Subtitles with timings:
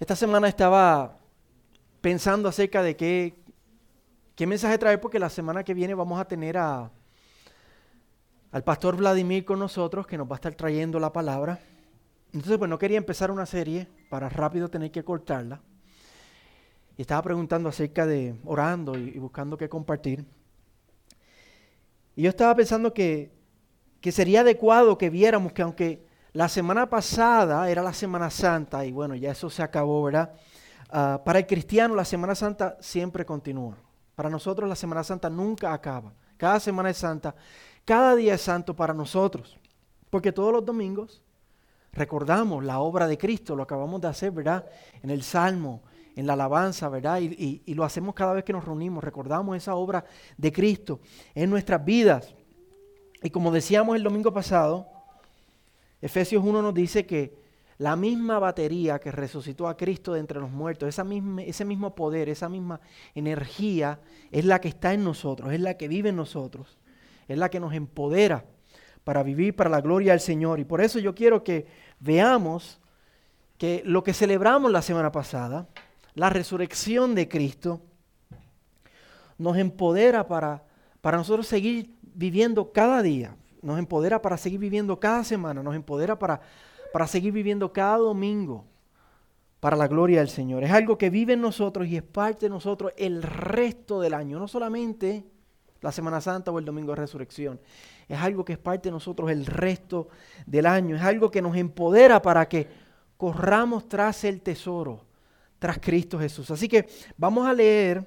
[0.00, 1.18] Esta semana estaba
[2.00, 3.34] pensando acerca de qué,
[4.34, 6.90] qué mensaje traer, porque la semana que viene vamos a tener a,
[8.50, 11.60] al pastor Vladimir con nosotros, que nos va a estar trayendo la palabra.
[12.32, 15.60] Entonces, pues no quería empezar una serie para rápido tener que cortarla.
[16.96, 20.24] Y estaba preguntando acerca de, orando y, y buscando qué compartir.
[22.16, 23.32] Y yo estaba pensando que,
[24.00, 28.92] que sería adecuado que viéramos que aunque la semana pasada era la Semana Santa y
[28.92, 30.32] bueno, ya eso se acabó, ¿verdad?
[30.90, 33.76] Ah, para el cristiano la Semana Santa siempre continúa.
[34.14, 36.12] Para nosotros la Semana Santa nunca acaba.
[36.36, 37.34] Cada semana es santa,
[37.84, 39.58] cada día es santo para nosotros.
[40.08, 41.22] Porque todos los domingos
[41.92, 44.64] recordamos la obra de Cristo, lo acabamos de hacer, ¿verdad?
[45.02, 45.82] En el Salmo,
[46.16, 47.20] en la alabanza, ¿verdad?
[47.20, 50.04] Y, y lo hacemos cada vez que nos reunimos, recordamos esa obra
[50.38, 51.00] de Cristo
[51.34, 52.34] en nuestras vidas.
[53.22, 54.89] Y como decíamos el domingo pasado,
[56.00, 57.34] Efesios 1 nos dice que
[57.78, 61.94] la misma batería que resucitó a Cristo de entre los muertos, esa misma, ese mismo
[61.94, 62.80] poder, esa misma
[63.14, 66.78] energía, es la que está en nosotros, es la que vive en nosotros,
[67.26, 68.44] es la que nos empodera
[69.02, 70.60] para vivir para la gloria del Señor.
[70.60, 71.66] Y por eso yo quiero que
[72.00, 72.80] veamos
[73.56, 75.68] que lo que celebramos la semana pasada,
[76.14, 77.82] la resurrección de Cristo,
[79.38, 80.64] nos empodera para,
[81.00, 86.18] para nosotros seguir viviendo cada día, nos empodera para seguir viviendo cada semana, nos empodera
[86.18, 86.40] para,
[86.92, 88.64] para seguir viviendo cada domingo
[89.60, 90.64] para la gloria del Señor.
[90.64, 94.38] Es algo que vive en nosotros y es parte de nosotros el resto del año,
[94.38, 95.24] no solamente
[95.82, 97.60] la Semana Santa o el Domingo de Resurrección.
[98.08, 100.08] Es algo que es parte de nosotros el resto
[100.46, 100.96] del año.
[100.96, 102.68] Es algo que nos empodera para que
[103.16, 105.04] corramos tras el tesoro,
[105.58, 106.50] tras Cristo Jesús.
[106.50, 108.06] Así que vamos a leer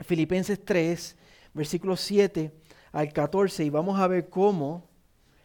[0.00, 1.16] Filipenses 3,
[1.52, 2.65] versículo 7
[2.96, 4.88] al 14 y vamos a ver cómo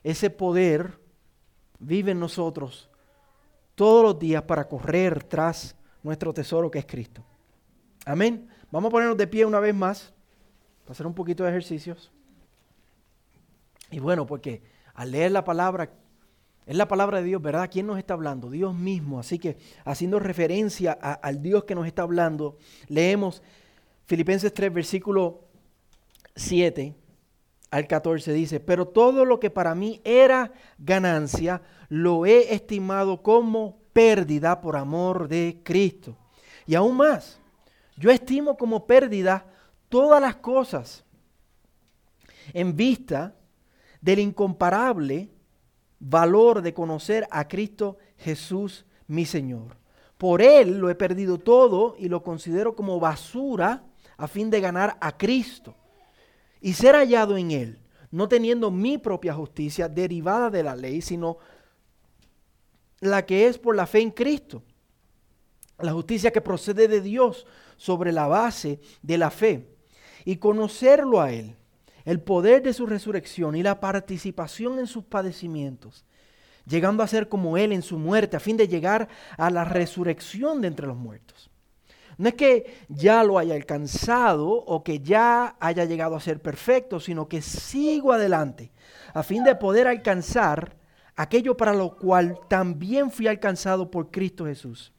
[0.03, 0.97] ese poder
[1.79, 2.89] vive en nosotros
[3.75, 7.25] todos los días para correr tras nuestro tesoro que es Cristo.
[8.05, 8.47] Amén.
[8.71, 10.13] Vamos a ponernos de pie una vez más
[10.85, 12.09] para hacer un poquito de ejercicios.
[13.89, 15.91] Y bueno, porque al leer la palabra,
[16.65, 17.69] es la palabra de Dios, ¿verdad?
[17.69, 18.49] ¿Quién nos está hablando?
[18.49, 19.19] Dios mismo.
[19.19, 23.43] Así que haciendo referencia al Dios que nos está hablando, leemos
[24.05, 25.49] Filipenses 3, versículo
[26.33, 27.00] 7
[27.71, 33.79] al 14 dice, pero todo lo que para mí era ganancia, lo he estimado como
[33.93, 36.17] pérdida por amor de Cristo.
[36.67, 37.39] Y aún más,
[37.95, 39.45] yo estimo como pérdida
[39.87, 41.05] todas las cosas
[42.53, 43.35] en vista
[44.01, 45.29] del incomparable
[45.97, 49.77] valor de conocer a Cristo Jesús mi Señor.
[50.17, 53.85] Por Él lo he perdido todo y lo considero como basura
[54.17, 55.75] a fin de ganar a Cristo
[56.61, 57.79] y ser hallado en él,
[58.11, 61.37] no teniendo mi propia justicia derivada de la ley, sino
[62.99, 64.63] la que es por la fe en Cristo.
[65.79, 69.75] La justicia que procede de Dios sobre la base de la fe.
[70.23, 71.55] Y conocerlo a Él,
[72.05, 76.05] el poder de su resurrección y la participación en sus padecimientos,
[76.67, 80.61] llegando a ser como Él en su muerte, a fin de llegar a la resurrección
[80.61, 81.50] de entre los muertos.
[82.17, 86.99] No es que ya lo haya alcanzado o que ya haya llegado a ser perfecto,
[86.99, 88.71] sino que sigo adelante
[89.13, 90.77] a fin de poder alcanzar
[91.15, 94.93] aquello para lo cual también fui alcanzado por Cristo Jesús.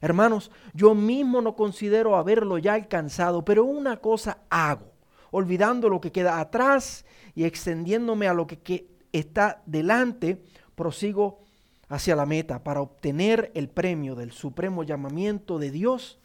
[0.00, 4.92] Hermanos, yo mismo no considero haberlo ya alcanzado, pero una cosa hago,
[5.30, 10.42] olvidando lo que queda atrás y extendiéndome a lo que, está delante,
[10.74, 11.44] prosigo
[11.88, 16.18] hacia la meta para obtener el premio del supremo llamamiento de Dios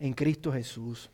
[0.00, 1.10] en Cristo Jesús.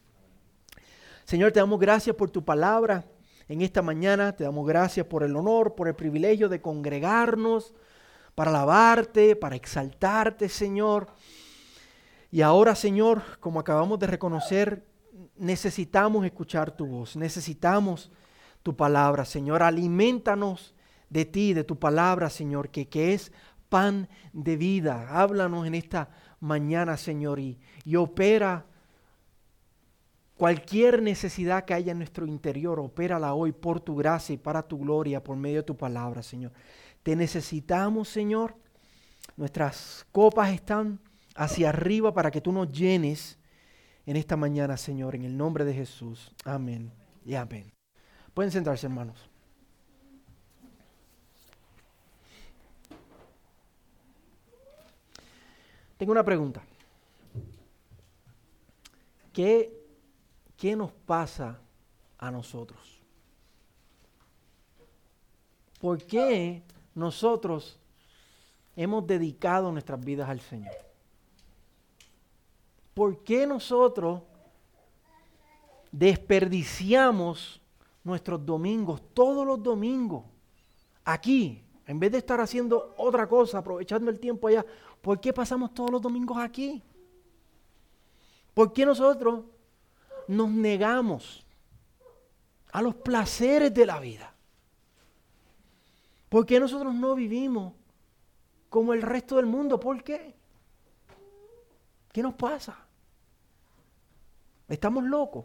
[1.24, 3.04] Señor, te damos gracias por tu palabra
[3.48, 4.32] en esta mañana.
[4.32, 7.74] Te damos gracias por el honor, por el privilegio de congregarnos
[8.34, 11.08] para alabarte, para exaltarte, Señor.
[12.30, 14.84] Y ahora, Señor, como acabamos de reconocer,
[15.36, 18.10] necesitamos escuchar tu voz, necesitamos
[18.62, 19.62] tu palabra, Señor.
[19.62, 20.74] Alimentanos
[21.10, 23.30] de ti, de tu palabra, Señor, que, que es
[23.68, 25.08] pan de vida.
[25.10, 28.66] Háblanos en esta mañana, Señor, y, y opera
[30.36, 34.78] Cualquier necesidad que haya en nuestro interior, opérala hoy por tu gracia y para tu
[34.78, 36.52] gloria, por medio de tu palabra, Señor.
[37.04, 38.56] Te necesitamos, Señor.
[39.36, 40.98] Nuestras copas están
[41.36, 43.38] hacia arriba para que tú nos llenes
[44.06, 46.34] en esta mañana, Señor, en el nombre de Jesús.
[46.44, 46.92] Amén
[47.24, 47.72] y amén.
[48.34, 49.30] Pueden sentarse, hermanos.
[55.96, 56.60] Tengo una pregunta.
[59.32, 59.83] ¿Qué
[60.64, 61.60] ¿qué nos pasa
[62.16, 62.80] a nosotros?
[65.78, 66.62] ¿Por qué
[66.94, 67.78] nosotros
[68.74, 70.72] hemos dedicado nuestras vidas al Señor?
[72.94, 74.22] ¿por qué nosotros
[75.92, 77.60] desperdiciamos
[78.02, 80.24] nuestros domingos, todos los domingos,
[81.04, 84.64] aquí, en vez de estar haciendo otra cosa, aprovechando el tiempo allá?
[85.02, 86.82] ¿Por qué pasamos todos los domingos aquí?
[88.54, 89.44] ¿Por qué nosotros
[90.28, 91.46] nos negamos
[92.72, 94.34] a los placeres de la vida?
[96.28, 97.74] ¿Por qué nosotros no vivimos
[98.68, 99.78] como el resto del mundo?
[99.78, 100.34] ¿Por qué?
[102.12, 102.76] ¿Qué nos pasa?
[104.68, 105.44] ¿Estamos locos?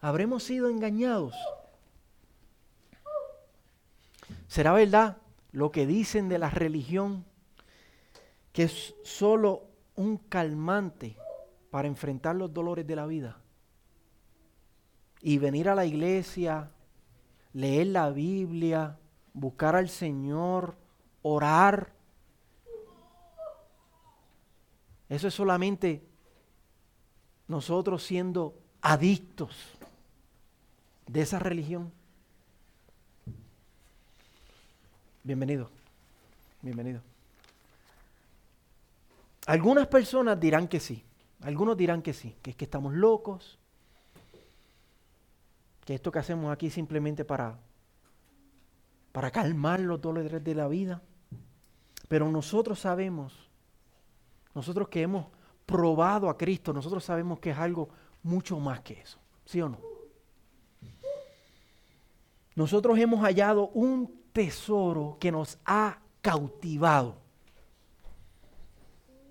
[0.00, 1.34] ¿Habremos sido engañados?
[4.48, 5.18] ¿Será verdad
[5.52, 7.24] lo que dicen de la religión
[8.52, 9.64] que es solo
[9.94, 11.16] un calmante
[11.72, 13.38] para enfrentar los dolores de la vida?
[15.22, 16.70] Y venir a la iglesia,
[17.54, 18.98] leer la Biblia,
[19.32, 20.76] buscar al Señor,
[21.22, 21.94] orar.
[25.08, 26.06] Eso es solamente
[27.48, 29.56] nosotros siendo adictos
[31.06, 31.90] de esa religión.
[35.24, 35.70] Bienvenido,
[36.60, 37.00] bienvenido.
[39.46, 41.02] Algunas personas dirán que sí,
[41.42, 43.58] algunos dirán que sí, que es que estamos locos,
[45.84, 47.58] que esto que hacemos aquí simplemente para,
[49.12, 51.02] para calmar los dolores de la vida.
[52.08, 53.50] Pero nosotros sabemos,
[54.54, 55.26] nosotros que hemos
[55.66, 57.88] probado a Cristo, nosotros sabemos que es algo
[58.22, 59.78] mucho más que eso, ¿sí o no?
[62.54, 67.21] Nosotros hemos hallado un tesoro que nos ha cautivado.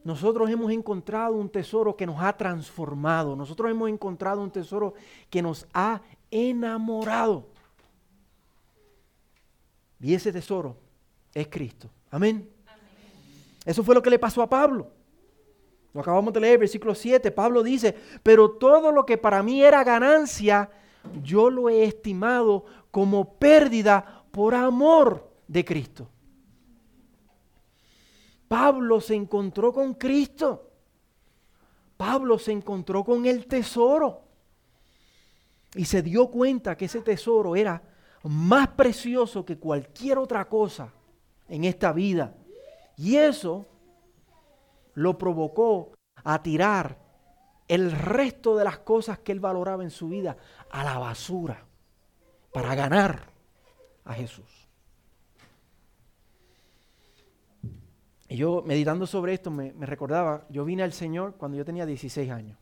[0.04, 3.36] Nosotros hemos encontrado un tesoro que nos ha transformado.
[3.36, 4.94] Nosotros hemos encontrado un tesoro
[5.30, 6.02] que nos ha
[6.32, 7.46] enamorado.
[10.00, 10.76] Y ese tesoro
[11.34, 11.90] es Cristo.
[12.10, 12.50] Amén.
[13.66, 14.88] Eso fue lo que le pasó a Pablo.
[15.94, 17.30] Lo acabamos de leer, versículo 7.
[17.32, 20.72] Pablo dice, pero todo lo que para mí era ganancia,
[21.22, 26.08] yo lo he estimado como pérdida por amor de Cristo.
[28.52, 30.70] Pablo se encontró con Cristo.
[31.96, 34.24] Pablo se encontró con el tesoro.
[35.74, 37.82] Y se dio cuenta que ese tesoro era
[38.24, 40.92] más precioso que cualquier otra cosa
[41.48, 42.36] en esta vida.
[42.98, 43.68] Y eso
[44.96, 46.98] lo provocó a tirar
[47.70, 50.36] el resto de las cosas que él valoraba en su vida
[50.70, 51.64] a la basura
[52.52, 53.32] para ganar
[54.04, 54.61] a Jesús.
[58.32, 62.32] Y yo meditando sobre esto me, recordaba, yo vine al Señor cuando yo tenía 16
[62.32, 62.58] años.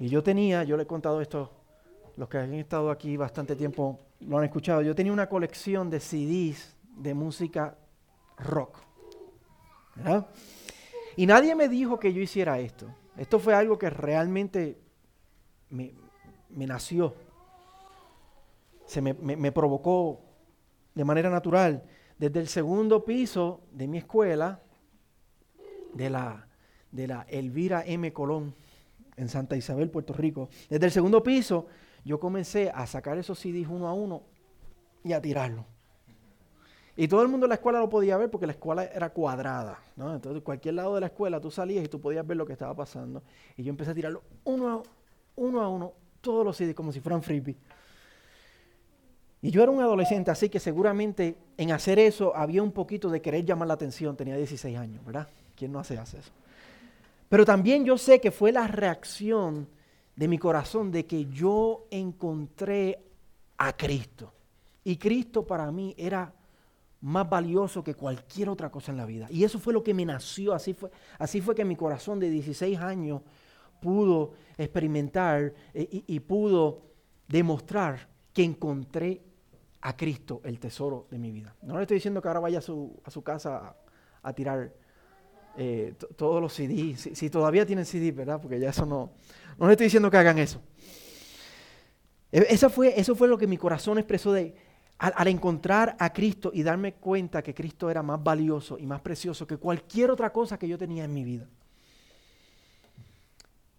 [0.00, 1.52] Y yo tenía, yo le he contado esto,
[2.16, 6.00] los que han estado aquí bastante tiempo lo han escuchado, yo tenía una colección de
[6.00, 7.78] CDs de música
[8.38, 8.76] rock.
[11.14, 12.92] Y nadie me dijo que yo hiciera esto.
[13.16, 14.80] Esto fue algo que realmente
[15.70, 15.94] me,
[16.50, 17.14] nació.
[18.86, 20.22] Se me, provocó
[20.92, 21.84] de manera natural.
[22.18, 24.60] Desde el segundo piso de mi escuela,
[25.92, 26.48] de la,
[26.90, 28.12] de la Elvira M.
[28.12, 28.54] Colón,
[29.16, 31.66] en Santa Isabel, Puerto Rico, desde el segundo piso
[32.04, 34.22] yo comencé a sacar esos CDs uno a uno
[35.02, 35.64] y a tirarlos.
[36.96, 39.78] Y todo el mundo en la escuela lo podía ver porque la escuela era cuadrada.
[39.96, 40.14] ¿no?
[40.14, 42.74] Entonces, cualquier lado de la escuela tú salías y tú podías ver lo que estaba
[42.74, 43.22] pasando.
[43.56, 44.82] Y yo empecé a tirarlo uno a
[45.34, 45.92] uno, a uno
[46.22, 47.56] todos los CDs como si fueran freebie.
[49.42, 53.20] Y yo era un adolescente, así que seguramente en hacer eso había un poquito de
[53.20, 54.16] querer llamar la atención.
[54.16, 55.28] Tenía 16 años, ¿verdad?
[55.54, 56.32] ¿Quién no hace, eso?
[57.28, 59.68] Pero también yo sé que fue la reacción
[60.14, 62.98] de mi corazón de que yo encontré
[63.58, 64.32] a Cristo.
[64.84, 66.32] Y Cristo para mí era
[67.02, 69.26] más valioso que cualquier otra cosa en la vida.
[69.30, 72.30] Y eso fue lo que me nació, así fue, así fue que mi corazón de
[72.30, 73.22] 16 años
[73.80, 76.82] pudo experimentar eh, y, pudo
[77.28, 79.22] demostrar que encontré
[79.80, 81.54] a Cristo, el tesoro de mi vida.
[81.62, 83.76] No le estoy diciendo que ahora vaya a su, a su casa
[84.22, 84.72] a, tirar
[85.56, 88.40] eh, todos los CDs, si, todavía tienen CD, ¿verdad?
[88.40, 89.12] Porque ya eso no,
[89.58, 90.60] no le estoy diciendo que hagan eso.
[92.32, 94.54] E, eso fue, eso fue lo que mi corazón expresó de,
[94.98, 99.46] al, encontrar a Cristo y darme cuenta que Cristo era más valioso y más precioso
[99.46, 101.46] que cualquier otra cosa que yo tenía en mi vida.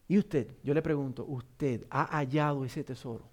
[0.07, 3.25] Y usted, yo le pregunto, ¿usted ha hallado ese tesoro?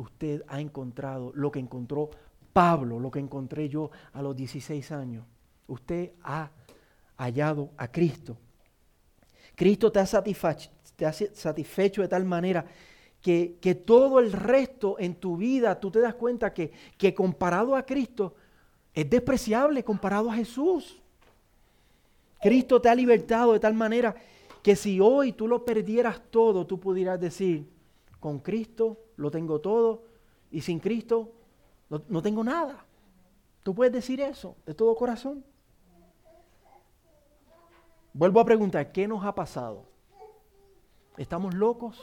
[0.00, 2.08] ¿Usted ha encontrado lo que encontró
[2.54, 5.26] Pablo, lo que encontré yo a los 16 años?
[5.66, 6.50] ¿Usted ha
[7.18, 8.38] hallado a Cristo?
[9.54, 12.64] Cristo te ha, satisfecho de tal manera
[13.20, 17.84] que, todo el resto en tu vida tú te das cuenta que, que comparado a
[17.84, 18.34] Cristo
[18.94, 20.98] es despreciable comparado a Jesús.
[22.40, 24.16] Cristo te ha libertado de tal manera
[24.62, 27.68] que si hoy tú lo perdieras todo, tú pudieras decir,
[28.20, 30.04] con Cristo lo tengo todo
[30.50, 31.32] y sin Cristo
[31.88, 32.84] no, no tengo nada.
[33.62, 35.44] Tú puedes decir eso de todo corazón.
[38.12, 39.86] Vuelvo a preguntar, ¿qué nos ha pasado?
[41.16, 42.00] ¿Estamos locos?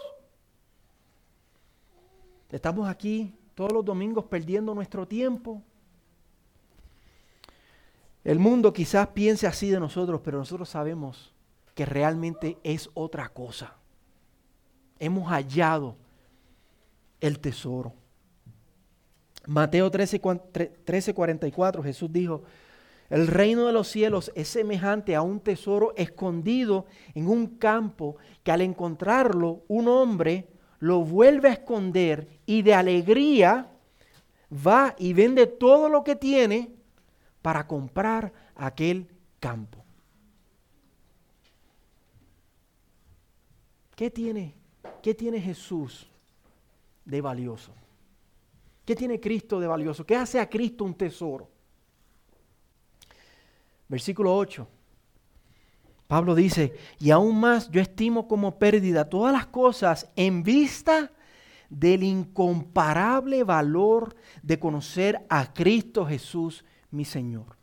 [2.50, 5.62] ¿Estamos aquí todos los domingos perdiendo nuestro tiempo?
[8.24, 11.34] El mundo quizás piense así de nosotros, pero nosotros sabemos
[11.74, 13.76] que realmente es otra cosa.
[15.00, 15.96] Hemos hallado
[17.22, 17.94] el tesoro.
[19.48, 20.22] Mateo 13,
[20.84, 22.44] 13, 44, Jesús dijo,
[23.10, 28.52] el reino de los cielos es semejante a un tesoro escondido en un campo que
[28.52, 33.72] al encontrarlo un hombre lo vuelve a esconder y de alegría
[34.52, 36.72] va y vende todo lo que tiene
[37.42, 39.08] para comprar aquel
[39.40, 39.86] campo.
[43.96, 44.54] ¿Qué tiene,
[45.02, 46.08] qué tiene Jesús
[47.08, 47.74] de valioso?
[48.86, 50.06] ¿Qué tiene Cristo de valioso?
[50.06, 51.50] ¿Qué hace a Cristo un tesoro?
[53.88, 54.68] Versículo 8.
[56.08, 61.12] Pablo dice, y aún más yo estimo como pérdida todas las cosas en vista
[61.70, 67.58] del incomparable valor de conocer a Cristo Jesús, mi Señor.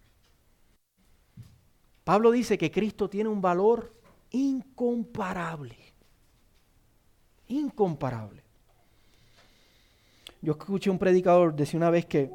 [2.04, 3.94] Pablo dice que Cristo tiene un valor
[4.30, 5.78] incomparable.
[7.48, 8.43] Incomparable.
[10.44, 12.30] Yo escuché un predicador decir una vez que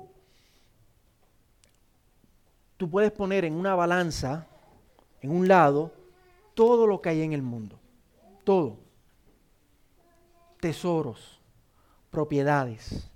[2.75, 4.47] tú puedes poner en una balanza,
[5.21, 5.91] en un lado,
[6.55, 7.79] todo lo que hay en el mundo.
[8.43, 8.79] Todo.
[10.59, 11.39] Tesoros,
[12.09, 13.11] propiedades,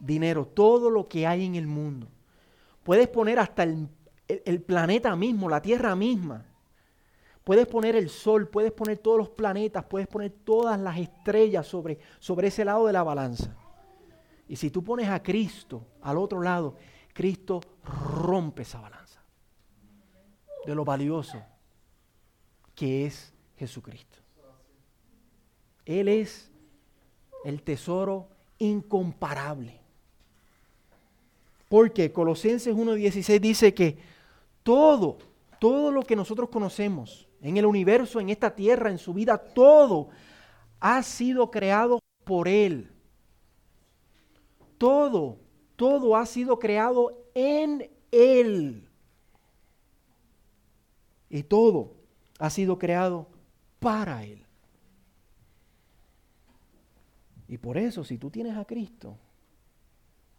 [0.00, 2.08] dinero, todo lo que hay en el mundo.
[2.82, 6.44] Puedes poner hasta el, planeta mismo, la Tierra misma.
[7.44, 12.00] Puedes poner el sol, puedes poner todos los planetas, puedes poner todas las estrellas sobre,
[12.18, 13.56] sobre ese lado de la balanza.
[14.48, 16.76] Y si tú pones a Cristo al otro lado,
[17.12, 19.22] Cristo rompe esa balanza
[20.66, 21.42] de lo valioso
[22.74, 24.18] que es Jesucristo.
[25.84, 26.50] Él es
[27.44, 29.80] el tesoro incomparable.
[31.68, 33.98] Porque Colosenses 1.16 dice que
[34.62, 35.18] todo,
[35.58, 40.10] todo lo que nosotros conocemos en el universo, en esta tierra, en su vida, todo
[40.80, 42.91] ha sido creado por Él.
[44.82, 45.38] Todo,
[45.76, 48.88] todo ha sido creado en Él.
[51.30, 51.92] Y todo
[52.40, 53.28] ha sido creado
[53.78, 54.44] para Él.
[57.46, 59.16] Y por eso, si tú tienes a Cristo,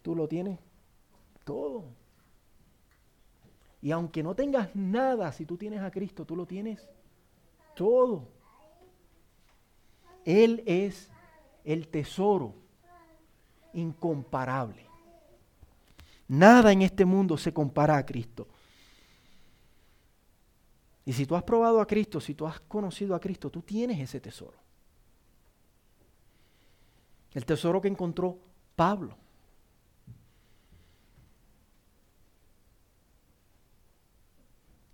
[0.02, 0.60] tú lo tienes
[1.46, 1.86] todo.
[3.82, 6.86] Y aunque no tengas nada, si tú tienes a Cristo, tú lo tienes
[7.78, 8.28] todo.
[10.26, 11.10] Él es
[11.64, 12.62] el tesoro
[13.74, 14.86] incomparable.
[16.28, 18.48] Nada en este mundo se compara a Cristo.
[21.06, 24.00] Y si tú has probado a Cristo, si tú has conocido a Cristo, tú tienes
[24.00, 24.58] ese tesoro.
[27.34, 28.38] El tesoro que encontró
[28.76, 29.18] Pablo.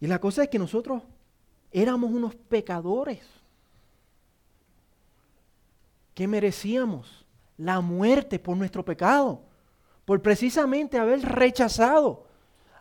[0.01, 1.03] Y la cosa es que nosotros
[1.71, 3.21] éramos unos pecadores
[6.15, 7.25] que merecíamos
[7.60, 9.44] la muerte por nuestro pecado,
[10.06, 12.25] por precisamente haber rechazado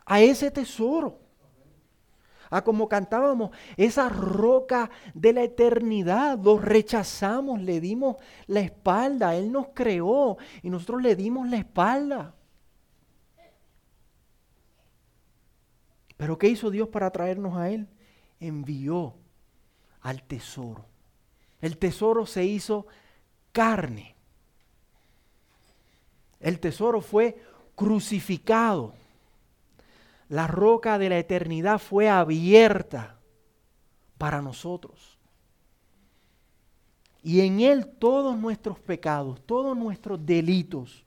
[0.05, 1.19] a ese tesoro
[2.49, 8.15] a como cantábamos, esa roca de la eternidad, lo rechazamos, le dimos
[8.47, 12.33] la espalda, Él nos creó y nosotros le dimos la espalda.
[16.17, 17.87] Pero ¿qué hizo Dios para traernos a Él?
[18.39, 19.15] Envió
[20.01, 20.85] al tesoro.
[21.61, 22.87] El tesoro se hizo
[23.51, 24.15] carne.
[26.39, 27.41] El tesoro fue
[27.75, 28.93] crucificado
[30.29, 33.19] la roca de la eternidad fue abierta
[34.17, 35.17] para nosotros.
[37.23, 41.03] Y en Él todos nuestros pecados, todos nuestros delitos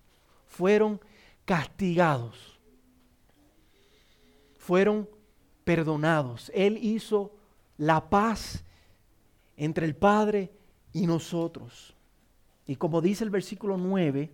[0.47, 1.01] fueron
[1.45, 2.59] castigados,
[4.59, 5.09] fueron
[5.65, 6.51] perdonados.
[6.53, 7.33] Él hizo
[7.79, 8.65] la paz
[9.57, 10.53] entre el Padre
[10.93, 11.95] y nosotros.
[12.67, 14.33] Y como dice el versículo 9,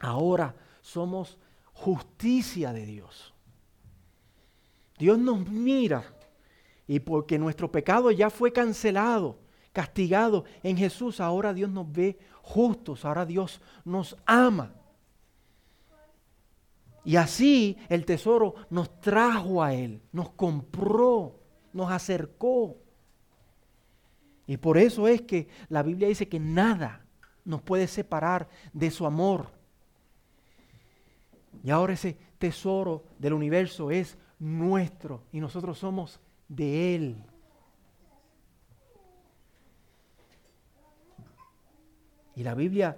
[0.00, 1.38] ahora somos
[1.72, 3.32] justicia de Dios.
[4.98, 6.04] Dios nos mira
[6.88, 9.38] y porque nuestro pecado ya fue cancelado,
[9.72, 14.74] castigado en Jesús, ahora Dios nos ve justos, ahora Dios nos ama.
[17.04, 21.40] Y así el tesoro nos trajo a Él, nos compró
[21.72, 22.76] nos acercó.
[24.46, 27.06] Y por eso es que la Biblia dice que nada
[27.44, 29.48] nos puede separar de su amor.
[31.62, 37.24] Y ahora ese tesoro del universo es nuestro y nosotros somos de Él.
[42.34, 42.96] Y la Biblia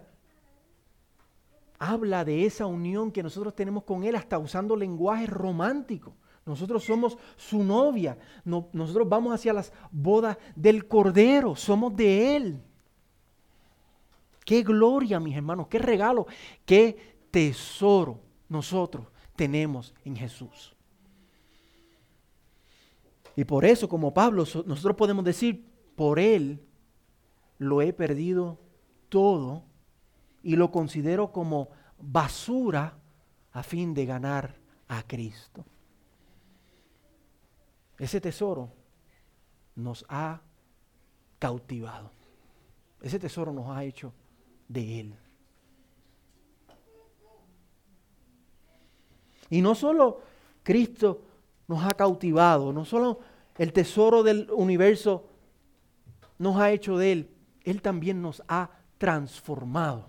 [1.78, 6.14] habla de esa unión que nosotros tenemos con Él hasta usando lenguaje romántico.
[6.46, 8.16] Nosotros somos su novia.
[8.44, 11.56] nosotros vamos hacia las bodas del Cordero.
[11.56, 12.62] Somos de Él.
[14.44, 15.66] Qué gloria, mis hermanos.
[15.68, 16.26] Qué regalo.
[16.64, 20.76] Qué tesoro nosotros tenemos en Jesús.
[23.34, 25.66] Y por eso, como Pablo, nosotros podemos decir,
[25.96, 26.64] por Él
[27.58, 28.60] lo he perdido
[29.08, 29.64] todo
[30.42, 32.98] y lo considero como basura
[33.52, 34.54] a fin de ganar
[34.88, 35.64] a Cristo.
[37.98, 38.70] Ese tesoro
[39.76, 40.42] nos ha
[41.38, 42.10] cautivado.
[43.00, 44.12] Ese tesoro nos ha hecho
[44.68, 45.16] de Él.
[49.52, 50.22] Y no solo
[50.62, 51.20] Cristo
[51.68, 53.20] nos ha cautivado, no solo
[53.58, 55.26] el tesoro del universo
[56.38, 57.30] nos ha hecho de Él,
[57.62, 60.08] Él también nos ha transformado.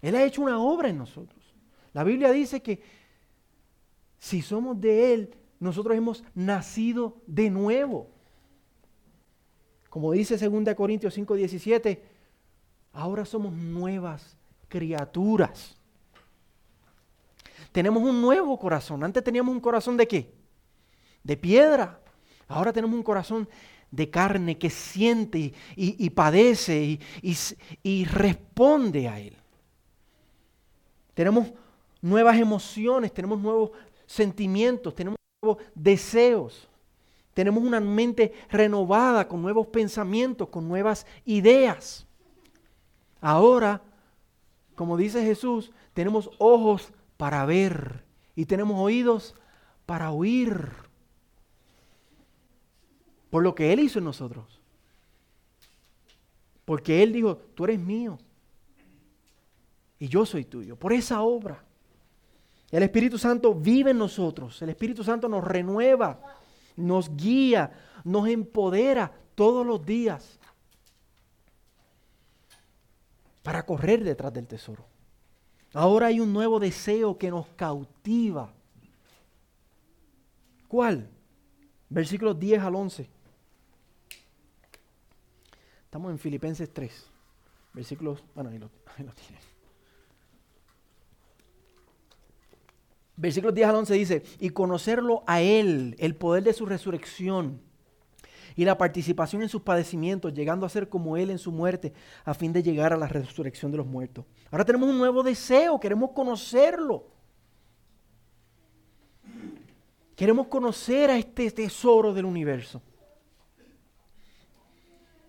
[0.00, 1.42] Él ha hecho una obra en nosotros.
[1.92, 2.80] La Biblia dice que
[4.16, 8.10] si somos de Él, nosotros hemos nacido de nuevo.
[9.90, 12.04] Como dice 2 Corintios 5, 17,
[12.92, 15.75] ahora somos nuevas criaturas.
[17.76, 19.04] Tenemos un nuevo corazón.
[19.04, 20.32] Antes teníamos un corazón de qué?
[21.22, 22.00] De piedra.
[22.48, 23.46] Ahora tenemos un corazón
[23.90, 26.98] de carne que siente y, padece
[27.82, 29.36] y responde a Él.
[31.12, 31.52] Tenemos
[32.00, 33.72] nuevas emociones, tenemos nuevos
[34.06, 36.70] sentimientos, tenemos nuevos deseos.
[37.34, 42.06] Tenemos una mente renovada con nuevos pensamientos, con nuevas ideas.
[43.20, 43.82] Ahora,
[44.74, 49.34] como dice Jesús, tenemos ojos para ver y tenemos oídos
[49.86, 50.70] para oír.
[53.30, 54.60] Por lo que Él hizo en nosotros.
[56.64, 58.18] Porque Él dijo, tú eres mío
[59.98, 60.76] y yo soy tuyo.
[60.76, 61.62] Por esa obra.
[62.70, 64.60] El Espíritu Santo vive en nosotros.
[64.60, 66.20] El Espíritu Santo nos renueva,
[66.76, 67.70] nos guía,
[68.04, 70.38] nos empodera todos los días
[73.42, 74.84] para correr detrás del tesoro.
[75.72, 78.52] Ahora hay un nuevo deseo que nos cautiva.
[80.68, 81.08] ¿Cuál?
[81.88, 83.08] Versículos 10 al 11.
[85.84, 87.06] Estamos en Filipenses 3.
[87.72, 89.40] Versículos, bueno, ahí lo, ahí lo tienen.
[93.16, 97.60] Versículos 10 al 11 dice, y conocerlo a Él, el poder de su resurrección
[98.56, 101.92] y la participación en sus padecimientos, llegando a ser como Él en su muerte,
[102.24, 104.24] a fin de llegar a la resurrección de los muertos.
[104.50, 107.04] Ahora tenemos un nuevo deseo, queremos conocerlo.
[110.16, 112.82] Queremos conocer a este tesoro del universo.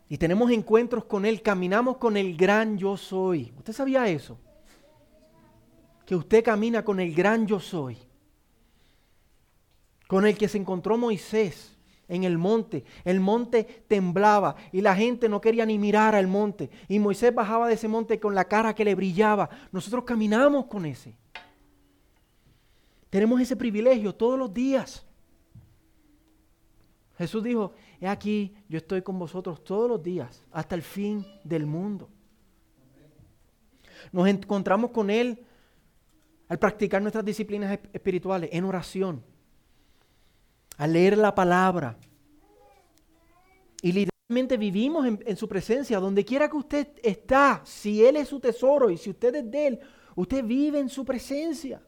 [0.10, 3.54] Y tenemos encuentros con Él, caminamos con el gran yo soy.
[3.58, 4.40] ¿Usted sabía eso?
[6.08, 7.98] que usted camina con el gran yo soy,
[10.08, 11.77] con el que se encontró Moisés
[12.08, 12.84] en el monte.
[13.04, 16.70] El monte temblaba y la gente no quería ni mirar al monte.
[16.88, 19.50] Y Moisés bajaba de ese monte con la cara que le brillaba.
[19.72, 21.18] Nosotros caminamos con ese.
[23.10, 25.06] Tenemos ese privilegio todos los días.
[27.18, 31.66] Jesús dijo, he aquí, yo estoy con vosotros todos los días, hasta el fin del
[31.66, 32.10] mundo.
[34.12, 35.44] Nos encontramos con Él
[36.48, 39.24] al practicar nuestras disciplinas espirituales en oración,
[40.78, 41.98] al leer la palabra.
[43.82, 48.40] Y literalmente vivimos en, su presencia, donde quiera que usted está, si Él es su
[48.40, 49.80] tesoro y si usted es de Él,
[50.16, 51.82] usted vive en su presencia,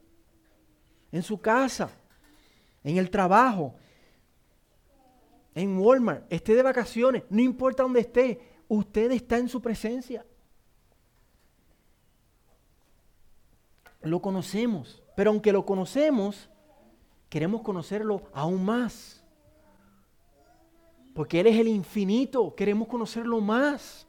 [1.12, 1.90] en su casa,
[2.84, 3.76] en el trabajo,
[5.56, 10.26] en Walmart, esté de vacaciones, no importa dónde esté, usted está en su presencia.
[14.02, 16.50] lo conocemos, pero aunque lo conocemos,
[17.30, 19.24] queremos conocerlo aún más.
[21.14, 24.08] Porque Él es el infinito, queremos conocerlo más.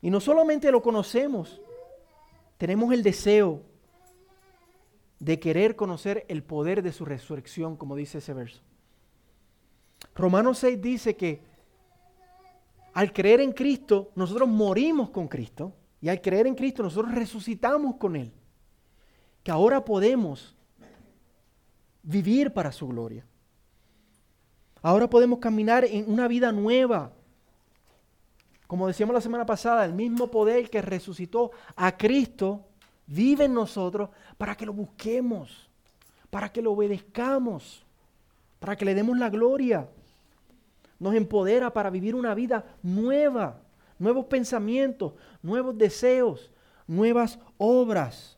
[0.00, 1.60] Y no solamente lo conocemos,
[2.56, 3.62] tenemos el deseo
[5.18, 8.62] de querer conocer el poder de su resurrección, como dice ese verso.
[10.14, 11.42] Romanos 6 dice que
[12.94, 17.96] al creer en Cristo, nosotros morimos con Cristo y al creer en Cristo nosotros resucitamos
[17.96, 18.32] con Él.
[19.48, 20.54] Que ahora podemos
[22.02, 23.24] vivir para su gloria.
[24.82, 27.12] Ahora podemos caminar en una vida nueva.
[28.66, 32.66] Como decíamos la semana pasada, el mismo poder que resucitó a Cristo
[33.06, 35.70] vive en nosotros para que lo busquemos,
[36.28, 37.86] para que lo obedezcamos,
[38.58, 39.88] para que le demos la gloria.
[40.98, 43.62] Nos empodera para vivir una vida nueva,
[43.98, 46.50] nuevos pensamientos, nuevos deseos,
[46.86, 48.37] nuevas obras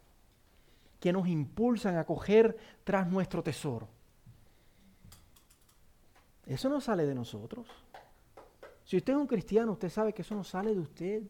[1.01, 3.89] que nos impulsan a coger tras nuestro tesoro.
[6.47, 7.67] Eso no sale de nosotros.
[8.85, 11.23] Si usted es un cristiano, usted sabe que eso no sale de usted.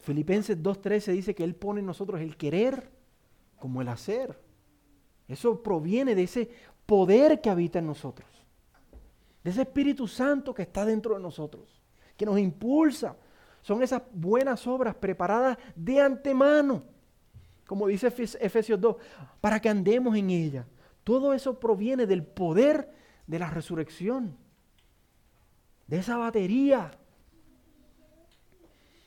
[0.00, 2.90] Filipenses 2.13 dice que Él pone en nosotros el querer
[3.58, 4.40] como el hacer.
[5.28, 6.50] Eso proviene de ese
[6.86, 8.28] poder que habita en nosotros.
[9.44, 11.82] De ese Espíritu Santo que está dentro de nosotros.
[12.16, 13.16] Que nos impulsa.
[13.66, 16.84] Son esas buenas obras preparadas de antemano.
[17.66, 18.96] Como dice Efesios 2.
[19.40, 20.64] Para que andemos en ella.
[21.02, 22.88] Todo eso proviene del poder
[23.26, 24.36] de la resurrección,
[25.88, 26.92] de esa batería.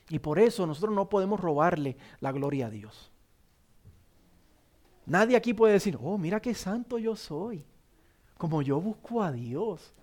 [0.09, 3.13] Y por eso nosotros no podemos robarle la gloria a Dios.
[5.05, 7.63] Nadie aquí puede decir, oh, mira qué santo yo soy.
[8.37, 9.93] Como yo busco a Dios.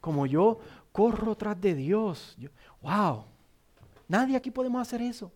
[0.00, 0.58] Como yo
[0.90, 2.36] corro tras de Dios.
[2.82, 3.29] wow.
[4.10, 5.30] Nadie aquí podemos hacer eso.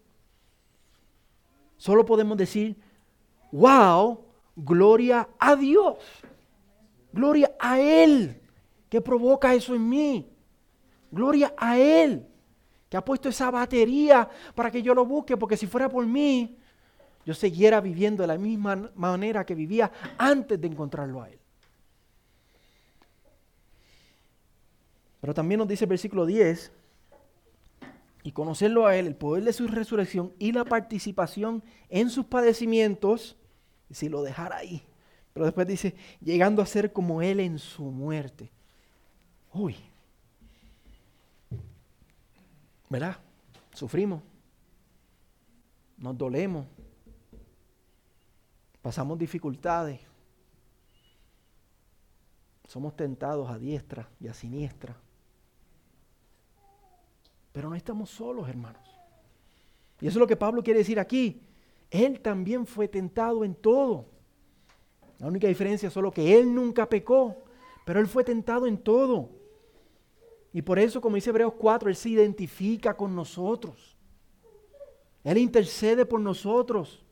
[1.76, 2.76] Solo podemos decir,
[3.52, 4.18] wow,
[4.56, 5.98] Gloria a Dios.
[7.12, 8.40] Gloria a Él
[8.88, 10.30] que provoca eso en mí.
[11.10, 12.26] Gloria a Él
[12.88, 16.56] que ha puesto esa batería para que yo lo busque, porque si fuera por mí,
[17.26, 21.38] yo siguiera viviendo de la misma manera que vivía antes de encontrarlo a Él.
[25.20, 26.70] Pero también nos dice el versículo 10,
[28.24, 33.36] y conocerlo a Él, el poder de su resurrección y la participación en sus padecimientos,
[33.90, 34.82] si lo dejara ahí.
[35.34, 38.50] Pero después dice, llegando a ser como Él en su muerte.
[39.52, 39.76] Uy.
[42.88, 43.18] ¿Verdad?
[43.74, 44.22] Sufrimos.
[45.98, 46.66] Nos dolemos.
[48.80, 50.00] Pasamos dificultades.
[52.66, 54.96] Somos tentados a diestra y a siniestra.
[57.54, 58.82] Pero no estamos solos, hermanos.
[60.00, 61.40] Y eso es lo que Pablo quiere decir aquí.
[61.88, 64.06] Él también fue tentado en todo.
[65.20, 67.44] La única diferencia es solo que Él nunca pecó,
[67.84, 69.30] pero Él fue tentado en todo.
[70.52, 73.96] Y por eso, como dice Hebreos 4, Él se identifica con nosotros.
[75.22, 77.04] Él intercede por nosotros.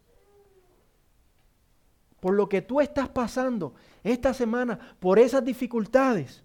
[2.19, 6.43] Por lo que tú estás pasando esta semana, por esas dificultades.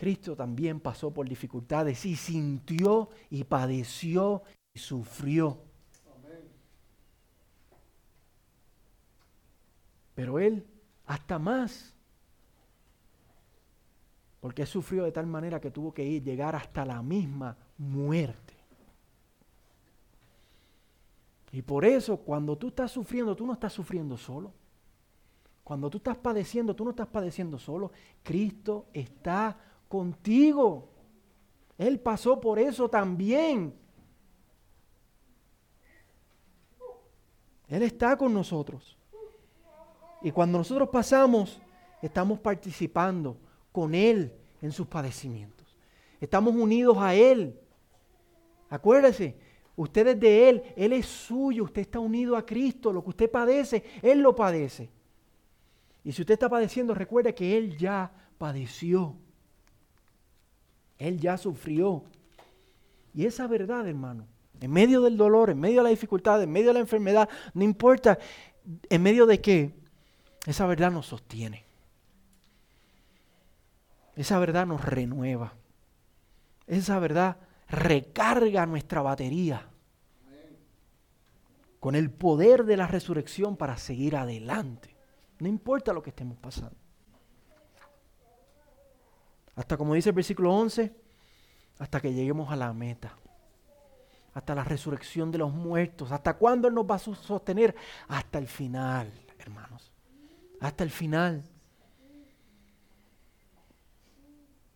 [0.00, 5.58] Cristo también pasó por dificultades y sintió y padeció y sufrió.
[10.14, 10.66] Pero Él
[11.04, 11.94] hasta más.
[14.40, 18.54] Porque sufrió de tal manera que tuvo que ir, llegar hasta la misma muerte.
[21.52, 24.54] Y por eso cuando tú estás sufriendo, tú no estás sufriendo solo.
[25.62, 27.92] Cuando tú estás padeciendo, tú no estás padeciendo solo.
[28.22, 30.88] Cristo está contigo.
[31.76, 33.74] Él pasó por eso también.
[37.66, 38.96] Él está con nosotros.
[40.22, 41.60] Y cuando nosotros pasamos,
[42.00, 43.36] estamos participando
[43.72, 45.76] con Él en sus padecimientos.
[46.20, 47.58] Estamos unidos a Él.
[48.68, 49.36] Acuérdese,
[49.74, 52.92] usted es de Él, Él es suyo, usted está unido a Cristo.
[52.92, 54.88] Lo que usted padece, Él lo padece.
[56.04, 59.16] Y si usted está padeciendo, recuerde que Él ya padeció.
[61.00, 62.04] Él ya sufrió.
[63.12, 64.26] Y esa verdad, hermano,
[64.60, 67.64] en medio del dolor, en medio de la dificultad, en medio de la enfermedad, no
[67.64, 68.18] importa
[68.88, 69.74] en medio de qué,
[70.46, 71.64] esa verdad nos sostiene.
[74.14, 75.54] Esa verdad nos renueva.
[76.66, 79.66] Esa verdad recarga nuestra batería
[81.80, 84.94] con el poder de la resurrección para seguir adelante.
[85.38, 86.76] No importa lo que estemos pasando.
[89.60, 90.92] Hasta como dice el versículo 11,
[91.78, 93.16] hasta que lleguemos a la meta.
[94.34, 96.10] Hasta la resurrección de los muertos.
[96.12, 97.74] ¿Hasta cuándo Él nos va a sostener?
[98.08, 99.90] Hasta el final, hermanos
[100.60, 101.42] hasta el final.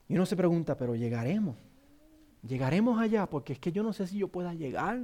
[0.09, 1.57] Y uno se pregunta, pero llegaremos.
[2.43, 5.01] Llegaremos allá, porque es que yo no sé si yo pueda llegar.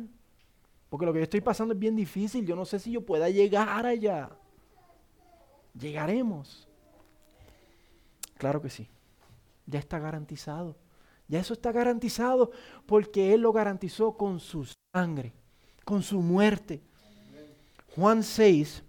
[0.88, 2.44] Porque lo que yo estoy pasando es bien difícil.
[2.44, 4.30] Yo no sé si yo pueda llegar allá.
[5.78, 6.68] Llegaremos.
[8.36, 8.88] Claro que sí.
[9.66, 10.76] Ya está garantizado.
[11.28, 12.50] Ya eso está garantizado
[12.86, 15.32] porque Él lo garantizó con su sangre,
[15.84, 16.82] con su muerte.
[17.94, 18.82] Juan 6,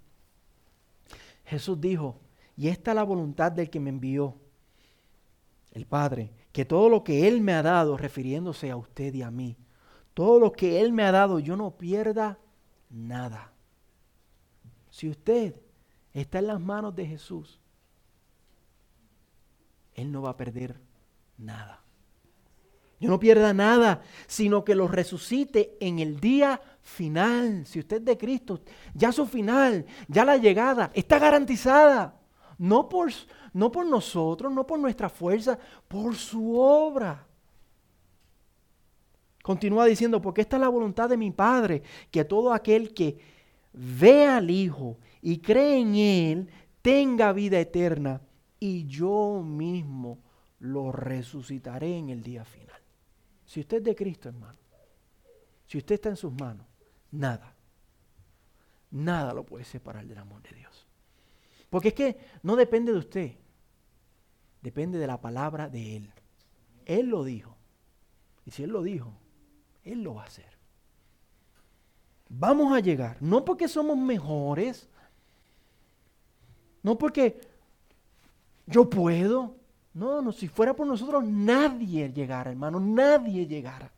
[1.46, 2.20] Jesús dijo,
[2.58, 4.36] y esta es la voluntad del que me envió,
[5.72, 9.32] el Padre, que todo lo que Él me ha dado, refiriéndose a usted y a
[9.32, 9.56] mí,
[10.14, 12.40] todo lo que Él me ha dado, yo no pierda
[12.90, 13.54] nada.
[14.90, 15.56] Si usted
[16.14, 17.61] está en las manos de Jesús,
[20.02, 20.80] Él no va a perder
[21.38, 21.82] nada.
[23.00, 27.66] Yo no pierda nada, sino que lo resucite en el día final.
[27.66, 28.62] Si usted es de Cristo,
[28.94, 32.20] ya su final, ya la llegada, está garantizada.
[32.60, 33.12] No por,
[33.54, 37.26] no por nosotros, no por nuestra fuerza, por su obra.
[39.42, 43.18] Continúa diciendo, porque esta es la voluntad de mi Padre, que todo aquel que
[43.74, 46.50] ve al Hijo y cree en Él
[46.84, 48.22] tenga vida eterna,
[48.62, 50.20] y yo mismo
[50.60, 52.80] lo resucitaré en el día final.
[53.44, 54.60] Si usted es de Cristo, hermano,
[55.66, 56.68] si usted está en sus manos,
[57.10, 57.56] nada,
[58.92, 60.88] nada lo puede separar del amor de Dios.
[61.72, 63.32] Porque es que no depende de usted,
[64.62, 66.14] depende de la palabra de Él.
[66.86, 67.58] Él lo dijo.
[68.46, 69.12] Y si Él lo dijo,
[69.84, 70.56] Él lo va a hacer.
[72.30, 74.88] Vamos a llegar, no porque somos mejores,
[76.84, 77.51] no porque
[78.72, 79.56] yo puedo,
[79.94, 83.92] no, no, si fuera por nosotros nadie llegara, hermano, nadie llegara.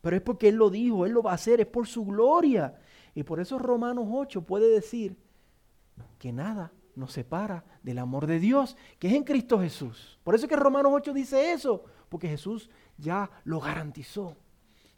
[0.00, 2.78] Pero es porque Él lo dijo, Él lo va a hacer, es por su gloria.
[3.14, 5.16] Y por eso Romanos 8 puede decir
[6.18, 10.18] que nada nos separa del amor de Dios, que es en Cristo Jesús.
[10.22, 14.36] Por eso es que Romanos 8 dice eso, porque Jesús ya lo garantizó.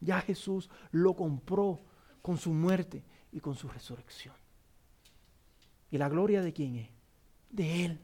[0.01, 1.81] Ya Jesús lo compró
[2.23, 4.35] con su muerte y con su resurrección.
[5.91, 6.91] ¿Y la gloria de quién es?
[7.51, 8.01] De Él.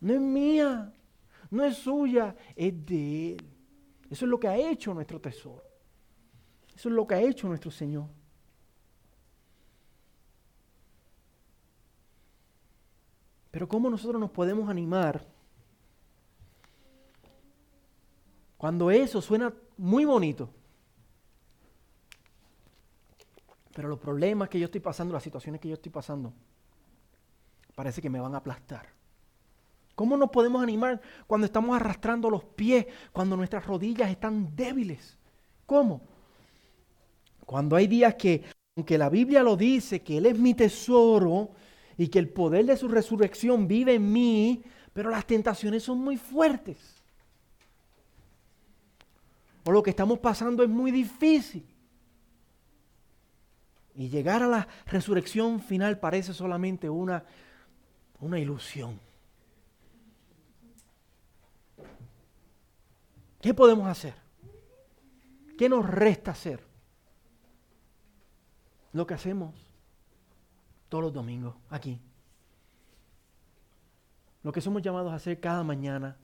[0.00, 0.92] No es mía,
[1.50, 3.50] no es suya, es de Él.
[4.10, 5.64] Eso es lo que ha hecho nuestro tesoro.
[6.74, 8.06] Eso es lo que ha hecho nuestro Señor.
[13.50, 15.24] Pero ¿cómo nosotros nos podemos animar
[18.58, 20.50] cuando eso suena muy bonito?
[23.72, 26.34] Pero los problemas que yo estoy pasando, las situaciones que yo estoy pasando,
[27.74, 28.95] parece que me van a aplastar.
[29.96, 35.16] ¿Cómo nos podemos animar cuando estamos arrastrando los pies, cuando nuestras rodillas están débiles?
[35.64, 36.02] ¿Cómo?
[37.46, 38.44] Cuando hay días que,
[38.76, 41.50] aunque la Biblia lo dice, que Él es mi tesoro
[41.96, 46.18] y que el poder de su resurrección vive en mí, pero las tentaciones son muy
[46.18, 47.02] fuertes.
[49.64, 51.66] O lo que estamos pasando es muy difícil.
[53.94, 57.24] Y llegar a la resurrección final parece solamente una,
[58.20, 59.05] una ilusión.
[63.46, 64.12] ¿Qué podemos hacer?
[65.56, 66.66] ¿Qué nos resta hacer?
[68.92, 69.54] Lo que hacemos
[70.88, 72.00] todos los domingos aquí.
[74.42, 76.16] Lo que somos llamados a hacer cada mañana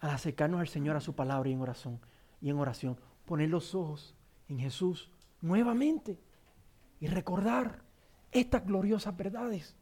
[0.00, 2.00] al acercarnos al Señor a su palabra y en oración,
[2.40, 4.16] y en oración, poner los ojos
[4.48, 6.18] en Jesús nuevamente
[6.98, 7.80] y recordar
[8.32, 9.76] estas gloriosas verdades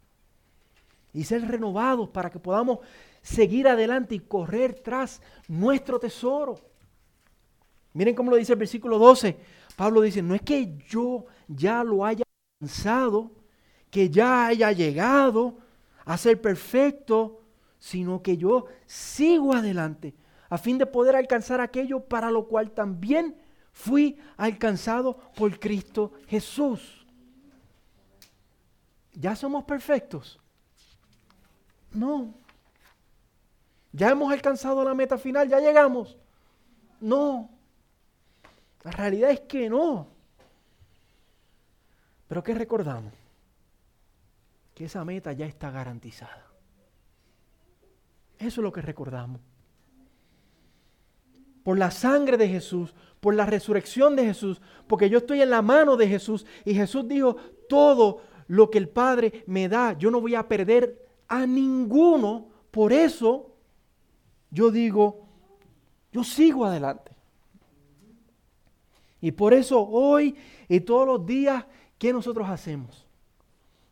[1.15, 2.81] y ser renovados para que podamos
[3.23, 6.59] seguir adelante y correr tras nuestro tesoro.
[7.95, 9.39] Miren cómo lo dice el versículo 12.
[9.77, 12.25] Pablo dice, no es que yo ya lo haya
[12.61, 13.31] alcanzado,
[13.91, 15.59] que ya haya llegado
[16.05, 17.43] a ser perfecto,
[17.79, 20.15] sino que yo sigo adelante
[20.49, 23.35] a fin de poder alcanzar aquello para lo cual también
[23.73, 27.07] fui alcanzado por Cristo Jesús.
[29.15, 30.39] ¿Ya somos perfectos?
[31.93, 32.35] No.
[33.93, 35.49] ¿Ya hemos alcanzado la meta final?
[35.49, 36.17] ¿Ya llegamos?
[37.01, 37.51] No.
[38.83, 40.09] La realidad es que no.
[42.27, 43.13] Pero ¿qué recordamos?
[44.75, 46.47] Que esa meta ya está garantizada.
[48.39, 49.41] Eso es lo que recordamos.
[51.63, 55.63] Por la sangre de Jesús, por la resurrección de Jesús, porque yo estoy en la
[55.63, 57.37] mano de Jesús y Jesús dijo,
[57.69, 62.49] todo lo que el Padre me da, yo no voy a perder a ninguno.
[62.71, 63.52] Por eso
[64.53, 65.27] yo digo,
[66.13, 67.11] yo sigo adelante.
[69.21, 70.37] Y por eso hoy
[70.69, 71.65] y todos los días,
[71.99, 73.07] ¿qué nosotros hacemos?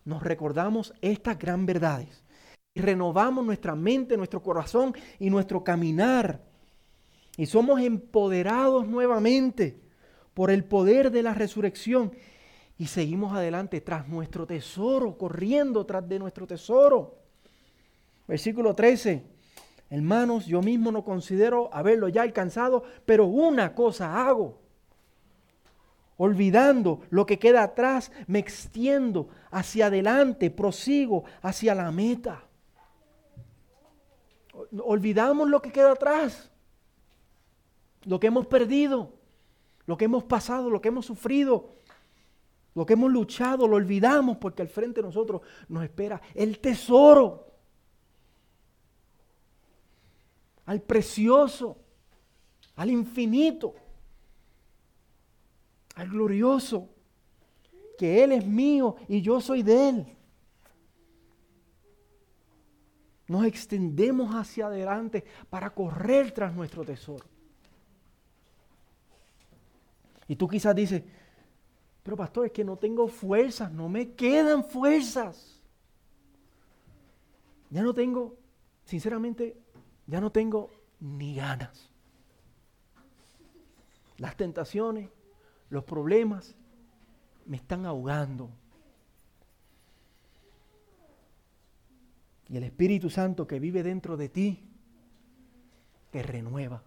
[0.04, 2.22] Nos recordamos estas gran verdades
[2.74, 6.42] y renovamos nuestra mente, nuestro corazón y nuestro caminar.
[7.36, 9.80] Y somos empoderados nuevamente
[10.34, 12.12] por el poder de la resurrección
[12.76, 17.18] y seguimos adelante tras nuestro tesoro, corriendo tras de nuestro tesoro.
[18.26, 19.39] Versículo 13.
[19.90, 24.60] Hermanos, yo mismo no considero haberlo ya alcanzado, pero una cosa hago,
[26.16, 32.44] olvidando lo que queda atrás, me extiendo hacia adelante, prosigo hacia la meta.
[34.84, 36.52] Olvidamos lo que queda atrás,
[38.04, 39.12] lo que hemos perdido,
[39.86, 41.70] lo que hemos pasado, lo que hemos sufrido,
[42.76, 47.49] lo que hemos luchado, lo olvidamos porque al frente de nosotros nos espera el tesoro,
[50.70, 51.76] al precioso,
[52.76, 53.74] al infinito
[55.96, 56.88] al glorioso,
[57.98, 60.16] que Él es mío y yo soy de Él.
[63.26, 67.26] Nos extendemos hacia adelante para correr tras nuestro tesoro.
[70.28, 71.02] Y tú quizás dices,
[72.04, 75.60] pero pastor, es que no tengo fuerzas, no me quedan fuerzas.
[77.70, 78.36] Ya no tengo,
[78.84, 79.59] sinceramente,
[80.10, 81.88] ya no tengo ni ganas.
[84.18, 85.08] Las tentaciones,
[85.70, 86.56] los problemas
[87.46, 88.50] me están ahogando.
[92.48, 94.68] Y el Espíritu Santo que vive dentro de ti
[96.10, 96.82] te renueva,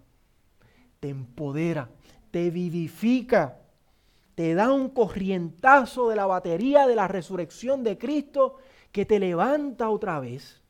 [1.00, 1.90] te empodera,
[2.30, 3.58] te vivifica,
[4.36, 8.58] te da un corrientazo de la batería de la resurrección de Cristo
[8.92, 10.63] que te levanta otra vez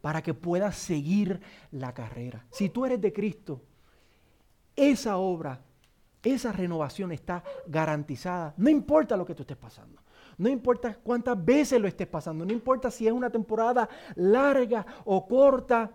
[0.00, 2.46] para que puedas seguir la carrera.
[2.50, 3.62] Si tú eres de Cristo,
[4.76, 5.60] esa obra
[6.22, 8.54] esa renovación está garantizada.
[8.56, 10.02] No importa lo que tú estés pasando.
[10.36, 12.44] No importa cuántas veces lo estés pasando.
[12.44, 15.90] No importa si es una temporada larga o corta,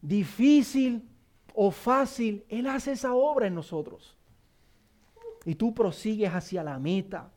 [0.00, 1.08] difícil
[1.54, 2.44] o fácil.
[2.48, 4.16] Él hace esa obra en nosotros.
[5.44, 7.30] Y tú prosigues hacia la meta,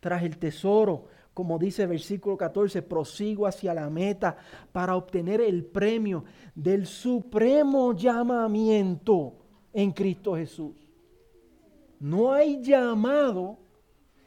[0.00, 1.06] tras el tesoro.
[1.34, 4.36] Como dice el versículo 14, prosigo hacia la meta
[4.70, 9.34] para obtener el premio del supremo llamamiento
[9.72, 10.76] en Cristo Jesús.
[12.00, 13.58] No hay llamado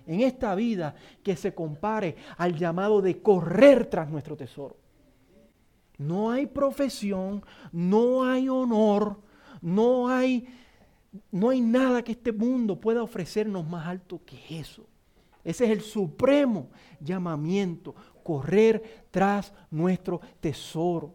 [0.07, 4.77] en esta vida que se compare al llamado de correr tras nuestro tesoro.
[5.97, 9.17] No hay profesión, no hay honor,
[9.61, 10.47] no hay,
[11.31, 14.87] no hay nada que este mundo pueda ofrecernos más alto que eso.
[15.45, 21.13] Ese es el supremo llamamiento, correr tras nuestro tesoro.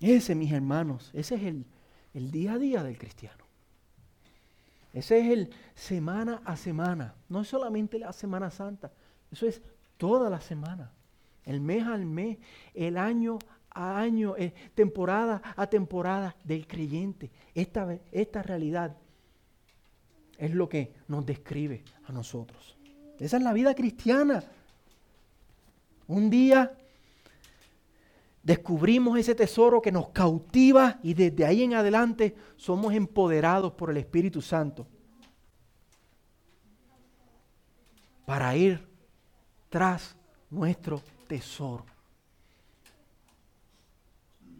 [0.00, 1.66] Ese, mis hermanos, ese es el,
[2.14, 3.44] el día a día del cristiano.
[4.92, 8.92] Ese es el semana a semana, no es solamente la Semana Santa,
[9.30, 9.60] eso es
[9.96, 10.92] toda la semana,
[11.44, 12.38] el mes al mes,
[12.72, 13.38] el año
[13.70, 17.30] a año, eh, temporada a temporada del creyente.
[17.54, 18.96] Esta, esta realidad
[20.38, 22.76] es lo que nos describe a nosotros.
[23.18, 24.42] Esa es la vida cristiana.
[26.06, 26.72] Un día
[28.42, 33.96] descubrimos ese tesoro que nos cautiva y desde ahí en adelante somos empoderados por el
[33.96, 34.86] Espíritu Santo
[38.24, 38.86] para ir
[39.68, 40.16] tras
[40.50, 41.84] nuestro tesoro.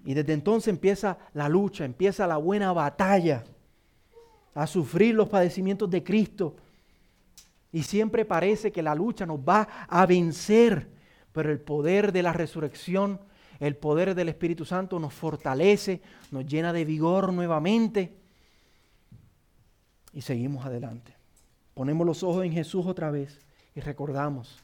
[0.04, 3.44] Y desde entonces empieza la lucha, empieza la buena batalla,
[4.56, 6.56] a sufrir los padecimientos de Cristo.
[7.70, 10.88] Y siempre parece que la lucha nos va a vencer,
[11.32, 13.20] pero el poder de la resurrección
[13.60, 18.14] el poder del Espíritu Santo nos fortalece, nos llena de vigor nuevamente
[20.12, 21.14] y seguimos adelante.
[21.74, 23.40] Ponemos los ojos en Jesús otra vez
[23.74, 24.58] y recordamos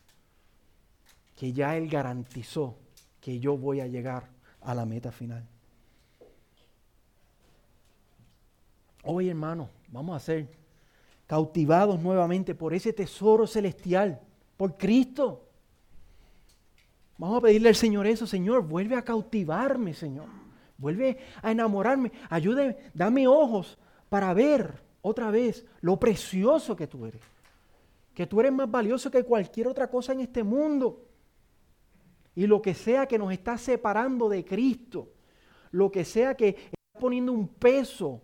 [1.39, 2.77] que ya Él garantizó
[3.21, 4.29] que yo voy a llegar
[4.61, 5.47] a la meta final.
[9.05, 10.49] Hoy, hermano, vamos a ser
[11.27, 14.21] cautivados nuevamente por ese tesoro celestial,
[14.57, 15.49] por Cristo.
[17.19, 20.27] Vamos a pedirle al Señor eso, Señor, vuelve a cautivarme, Señor.
[20.77, 22.11] Vuelve a enamorarme.
[22.29, 23.79] Ayúdame, dame ojos
[24.09, 27.23] para ver otra vez lo precioso que tú eres.
[28.15, 31.07] Que tú eres más valioso que cualquier otra cosa en este mundo.
[32.35, 35.13] Y lo que sea que nos está separando de Cristo,
[35.71, 38.21] lo que sea que está poniendo un peso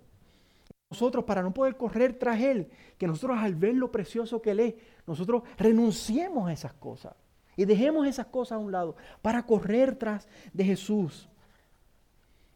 [0.90, 4.60] nosotros para no poder correr tras Él, que nosotros al ver lo precioso que Él
[4.60, 4.74] es,
[5.06, 7.14] nosotros renunciemos a esas cosas.
[7.56, 11.28] Y dejemos esas cosas a un lado para correr tras de Jesús.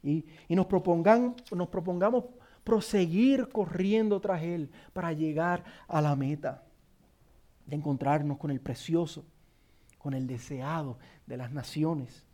[0.03, 2.24] Y, nos, propongan, nos propongamos
[2.64, 6.64] proseguir corriendo tras Él para llegar a la meta
[7.66, 9.24] de encontrarnos con el precioso,
[9.99, 12.24] con el deseado de las naciones,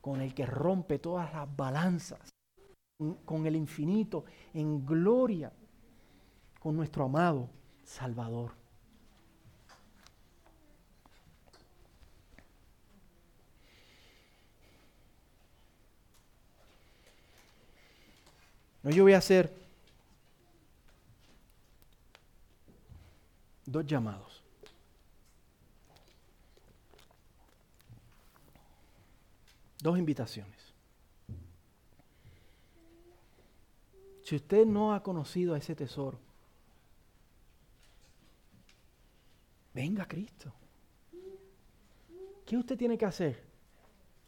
[0.00, 2.20] con el que rompe todas las balanzas,
[3.24, 5.52] con el infinito, en gloria,
[6.58, 7.48] con nuestro amado
[7.84, 8.52] Salvador.
[18.82, 19.52] No, yo voy a hacer
[23.66, 24.42] dos llamados.
[29.82, 30.59] Dos invitaciones.
[34.30, 36.16] Si usted no ha conocido a ese tesoro,
[39.74, 40.52] venga Cristo.
[42.46, 43.42] ¿Qué usted tiene que hacer?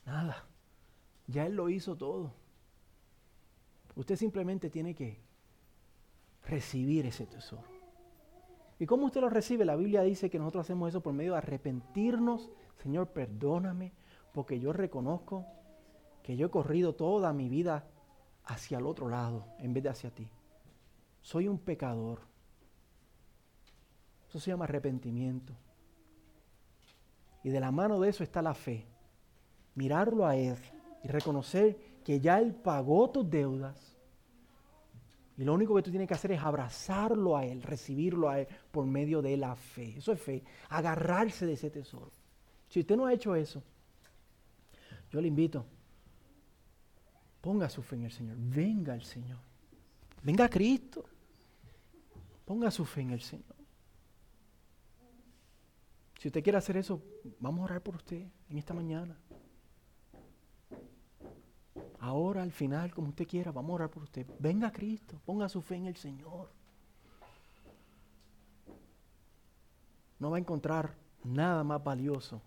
[0.04, 0.44] Nada.
[1.28, 2.32] Ya Él lo hizo todo.
[3.94, 5.20] Usted simplemente tiene que
[6.46, 7.68] recibir ese tesoro.
[8.80, 9.64] ¿Y cómo usted lo recibe?
[9.64, 12.50] La Biblia dice que nosotros hacemos eso por medio de arrepentirnos.
[12.82, 13.92] Señor, perdóname,
[14.34, 15.46] porque yo reconozco
[16.24, 17.86] que yo he corrido toda mi vida
[18.44, 20.28] hacia el otro lado en vez de hacia ti.
[21.20, 22.20] Soy un pecador.
[24.28, 25.52] Eso se llama arrepentimiento.
[27.44, 28.86] Y de la mano de eso está la fe.
[29.74, 30.56] Mirarlo a Él
[31.02, 33.96] y reconocer que ya Él pagó tus deudas.
[35.36, 38.48] Y lo único que tú tienes que hacer es abrazarlo a Él, recibirlo a Él
[38.70, 39.96] por medio de la fe.
[39.96, 42.10] Eso es fe, agarrarse de ese tesoro.
[42.68, 43.62] Si usted no ha hecho eso,
[45.10, 45.64] yo le invito,
[47.42, 49.40] ponga su fe en el Señor, venga el Señor,
[50.22, 51.04] venga Cristo,
[52.46, 53.56] ponga su fe en el Señor.
[56.18, 57.02] Si usted quiere hacer eso,
[57.40, 59.18] vamos a orar por usted en esta mañana.
[61.98, 64.24] Ahora, al final, como usted quiera, vamos a orar por usted.
[64.38, 66.48] Venga a Cristo, ponga su fe en el Señor.
[70.20, 72.40] No va a encontrar nada más valioso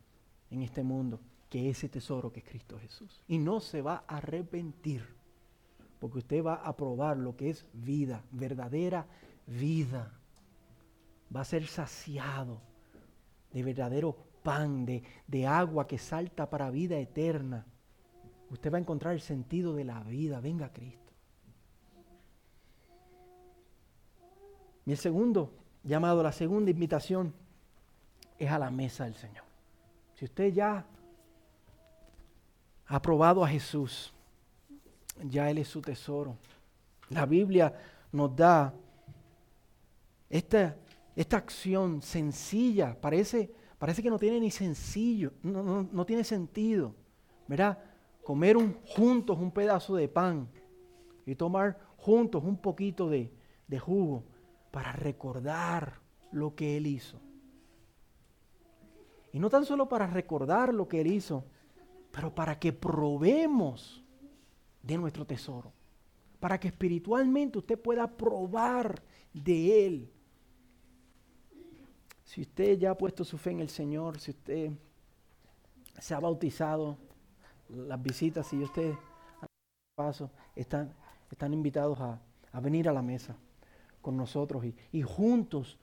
[0.50, 1.20] en este mundo
[1.56, 3.22] que ese tesoro que es Cristo Jesús.
[3.30, 5.06] Y no se va a arrepentir,
[6.02, 9.08] porque usted va a probar lo que es vida, verdadera
[9.48, 10.12] vida.
[11.34, 12.60] Va a ser saciado
[13.54, 17.66] de verdadero pan, de, de agua que salta para vida eterna
[18.50, 20.42] usted va a encontrar el sentido de la vida.
[20.42, 21.14] Venga Cristo.
[24.86, 25.54] Y el segundo
[25.86, 27.34] llamado, la segunda invitación
[28.38, 29.46] es a la mesa del Señor.
[30.16, 30.86] Si usted ya
[32.88, 34.14] ha probado a Jesús,
[35.24, 36.38] ya Él es su tesoro.
[37.10, 37.74] La Biblia
[38.12, 38.74] nos da
[40.30, 40.76] esta,
[41.16, 46.94] esta acción sencilla, parece, parece que no tiene ni sencillo, no, no, no tiene sentido,
[47.48, 47.78] ¿verdad?
[48.26, 48.58] comer
[48.88, 50.50] juntos un pedazo de pan
[51.28, 53.32] y tomar juntos un poquito de,
[53.68, 54.24] de jugo
[54.72, 57.22] para recordar lo que Él hizo.
[59.32, 61.46] Y no tan solo para recordar lo que Él hizo,
[62.16, 64.02] pero para que probemos
[64.82, 65.74] de nuestro tesoro.
[66.40, 69.04] Para que espiritualmente usted pueda probar
[69.34, 70.10] de Él.
[72.24, 74.72] Si usted ya ha puesto su fe en el Señor, si usted
[76.00, 76.98] se ha bautizado,
[77.68, 78.98] las visitas, si ustedes
[79.96, 80.94] paso, están,
[81.30, 82.22] están invitados a,
[82.62, 83.36] venir a la mesa
[84.02, 85.78] con nosotros y, y juntos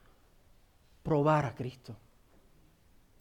[1.03, 1.95] probar a Cristo.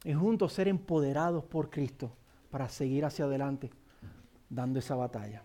[0.02, 2.10] Y juntos ser empoderados por Cristo
[2.52, 3.70] para seguir hacia adelante
[4.50, 5.42] dando esa batalla.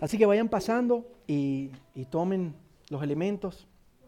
[0.00, 1.70] Así que vayan pasando y,
[2.10, 2.56] tomen
[2.90, 3.68] los elementos.